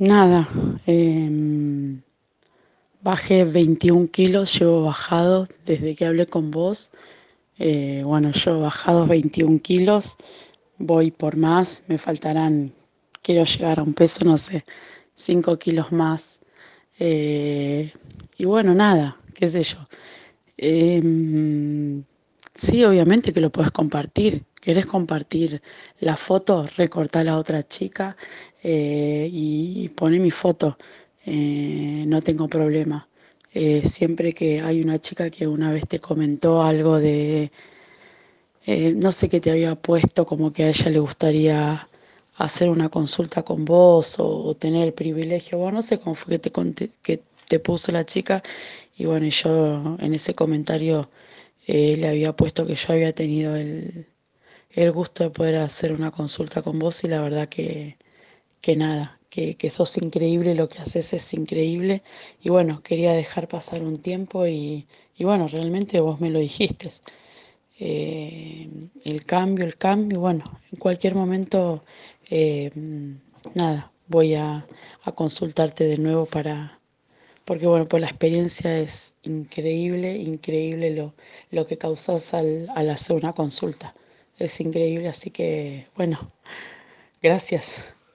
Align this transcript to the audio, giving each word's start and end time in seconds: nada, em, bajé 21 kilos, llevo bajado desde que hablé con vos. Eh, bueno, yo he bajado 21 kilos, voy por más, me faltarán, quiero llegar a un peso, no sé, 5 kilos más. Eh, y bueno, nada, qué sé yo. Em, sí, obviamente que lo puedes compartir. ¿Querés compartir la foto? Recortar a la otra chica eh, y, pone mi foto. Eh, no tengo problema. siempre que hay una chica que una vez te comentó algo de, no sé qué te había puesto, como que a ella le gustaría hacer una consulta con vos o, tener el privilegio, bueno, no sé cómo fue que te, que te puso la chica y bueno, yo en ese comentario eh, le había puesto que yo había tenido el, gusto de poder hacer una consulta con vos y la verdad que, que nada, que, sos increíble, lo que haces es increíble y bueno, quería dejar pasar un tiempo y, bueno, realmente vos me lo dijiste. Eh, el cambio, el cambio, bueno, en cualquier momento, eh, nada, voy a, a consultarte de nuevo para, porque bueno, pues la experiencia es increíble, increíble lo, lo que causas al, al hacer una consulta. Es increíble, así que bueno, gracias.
nada, 0.00 0.48
em, 0.86 2.00
bajé 3.02 3.44
21 3.44 4.08
kilos, 4.08 4.58
llevo 4.58 4.82
bajado 4.84 5.46
desde 5.66 5.94
que 5.94 6.06
hablé 6.06 6.26
con 6.26 6.50
vos. 6.50 6.90
Eh, 7.58 8.02
bueno, 8.04 8.32
yo 8.32 8.56
he 8.56 8.60
bajado 8.60 9.06
21 9.06 9.60
kilos, 9.60 10.16
voy 10.78 11.10
por 11.10 11.36
más, 11.36 11.84
me 11.88 11.98
faltarán, 11.98 12.72
quiero 13.22 13.44
llegar 13.44 13.80
a 13.80 13.82
un 13.82 13.94
peso, 13.94 14.24
no 14.24 14.38
sé, 14.38 14.64
5 15.14 15.58
kilos 15.58 15.92
más. 15.92 16.40
Eh, 16.98 17.92
y 18.38 18.44
bueno, 18.46 18.74
nada, 18.74 19.18
qué 19.34 19.46
sé 19.46 19.62
yo. 19.62 19.78
Em, 20.56 22.04
sí, 22.54 22.84
obviamente 22.84 23.32
que 23.32 23.40
lo 23.40 23.50
puedes 23.50 23.72
compartir. 23.72 24.44
¿Querés 24.60 24.86
compartir 24.86 25.62
la 26.00 26.16
foto? 26.16 26.66
Recortar 26.76 27.22
a 27.22 27.24
la 27.32 27.38
otra 27.38 27.66
chica 27.66 28.16
eh, 28.62 29.28
y, 29.32 29.88
pone 29.90 30.18
mi 30.20 30.30
foto. 30.30 30.76
Eh, 31.26 32.04
no 32.06 32.20
tengo 32.22 32.48
problema. 32.48 33.06
siempre 33.84 34.32
que 34.32 34.60
hay 34.60 34.80
una 34.82 34.98
chica 35.00 35.30
que 35.30 35.46
una 35.46 35.72
vez 35.72 35.86
te 35.88 35.98
comentó 35.98 36.62
algo 36.62 36.98
de, 36.98 37.50
no 38.96 39.12
sé 39.12 39.28
qué 39.28 39.40
te 39.40 39.50
había 39.50 39.74
puesto, 39.74 40.26
como 40.26 40.52
que 40.52 40.64
a 40.64 40.68
ella 40.68 40.90
le 40.90 40.98
gustaría 41.00 41.88
hacer 42.40 42.68
una 42.70 42.88
consulta 42.88 43.42
con 43.42 43.64
vos 43.64 44.16
o, 44.18 44.54
tener 44.54 44.86
el 44.86 44.94
privilegio, 44.94 45.58
bueno, 45.58 45.78
no 45.78 45.82
sé 45.82 45.98
cómo 46.00 46.14
fue 46.14 46.38
que 46.38 46.50
te, 46.50 46.90
que 47.02 47.20
te 47.48 47.58
puso 47.58 47.92
la 47.92 48.04
chica 48.06 48.42
y 48.96 49.04
bueno, 49.06 49.26
yo 49.28 49.96
en 50.00 50.14
ese 50.14 50.34
comentario 50.34 51.10
eh, 51.66 51.96
le 51.98 52.08
había 52.08 52.34
puesto 52.34 52.66
que 52.66 52.74
yo 52.74 52.92
había 52.92 53.12
tenido 53.14 53.56
el, 53.56 54.06
gusto 54.92 55.24
de 55.24 55.30
poder 55.30 55.56
hacer 55.56 55.92
una 55.92 56.10
consulta 56.10 56.62
con 56.62 56.78
vos 56.78 57.04
y 57.04 57.08
la 57.08 57.20
verdad 57.20 57.48
que, 57.48 57.96
que 58.60 58.76
nada, 58.76 59.20
que, 59.30 59.70
sos 59.70 59.96
increíble, 59.98 60.54
lo 60.54 60.68
que 60.68 60.80
haces 60.80 61.12
es 61.12 61.34
increíble 61.34 62.02
y 62.42 62.50
bueno, 62.50 62.82
quería 62.82 63.12
dejar 63.12 63.48
pasar 63.48 63.82
un 63.82 63.96
tiempo 63.98 64.46
y, 64.46 64.86
bueno, 65.20 65.48
realmente 65.48 66.00
vos 66.00 66.20
me 66.20 66.30
lo 66.30 66.38
dijiste. 66.40 66.88
Eh, 67.78 68.68
el 69.04 69.24
cambio, 69.24 69.64
el 69.64 69.76
cambio, 69.76 70.20
bueno, 70.20 70.44
en 70.72 70.78
cualquier 70.78 71.14
momento, 71.14 71.84
eh, 72.30 72.70
nada, 73.54 73.92
voy 74.08 74.34
a, 74.34 74.66
a 75.04 75.12
consultarte 75.12 75.84
de 75.84 75.98
nuevo 75.98 76.26
para, 76.26 76.80
porque 77.44 77.66
bueno, 77.66 77.86
pues 77.86 78.00
la 78.02 78.08
experiencia 78.08 78.78
es 78.78 79.16
increíble, 79.24 80.16
increíble 80.18 80.90
lo, 80.92 81.14
lo 81.50 81.66
que 81.66 81.78
causas 81.78 82.34
al, 82.34 82.68
al 82.74 82.90
hacer 82.90 83.16
una 83.16 83.32
consulta. 83.32 83.94
Es 84.40 84.58
increíble, 84.60 85.06
así 85.08 85.30
que 85.30 85.86
bueno, 85.96 86.32
gracias. 87.22 87.94